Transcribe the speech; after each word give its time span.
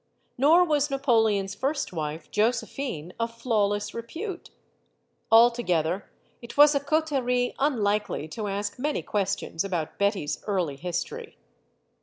Nor 0.35 0.63
was 0.65 0.89
Napoleon's 0.89 1.53
first 1.53 1.93
wife, 1.93 2.31
Josephine, 2.31 3.13
of 3.19 3.37
flawless 3.37 3.93
repute. 3.93 4.49
Altogether, 5.31 6.09
it 6.41 6.57
was 6.57 6.73
a 6.73 6.79
coterie 6.79 7.53
unlikely 7.59 8.27
to 8.29 8.47
ask 8.47 8.79
many 8.79 9.03
questions 9.03 9.63
about 9.63 9.99
Betty's 9.99 10.43
early 10.47 10.77
history. 10.77 11.37